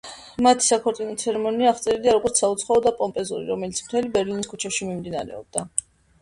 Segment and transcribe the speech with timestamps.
[0.45, 5.67] მათი საქორწინო ცერემონია აღწერილია როგორც „საუცხოო და პომპეზური“, რომელიც მთელი ბერლინის ქუჩებში მიმდინარეობდა.